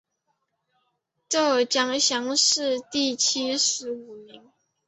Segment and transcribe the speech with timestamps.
[1.29, 4.51] 浙江乡试第七十五名。